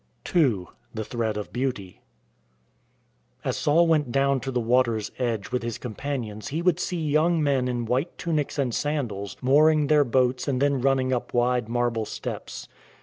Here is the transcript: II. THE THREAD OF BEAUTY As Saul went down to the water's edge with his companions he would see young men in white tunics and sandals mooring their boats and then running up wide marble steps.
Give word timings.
II. 0.35 0.65
THE 0.95 1.03
THREAD 1.05 1.37
OF 1.37 1.53
BEAUTY 1.53 2.01
As 3.45 3.55
Saul 3.55 3.85
went 3.85 4.11
down 4.11 4.39
to 4.39 4.49
the 4.49 4.59
water's 4.59 5.11
edge 5.19 5.51
with 5.51 5.61
his 5.61 5.77
companions 5.77 6.47
he 6.47 6.63
would 6.63 6.79
see 6.79 6.97
young 6.99 7.43
men 7.43 7.67
in 7.67 7.85
white 7.85 8.17
tunics 8.17 8.57
and 8.57 8.73
sandals 8.73 9.37
mooring 9.43 9.85
their 9.85 10.03
boats 10.03 10.47
and 10.47 10.59
then 10.59 10.81
running 10.81 11.13
up 11.13 11.35
wide 11.35 11.69
marble 11.69 12.05
steps. 12.05 12.67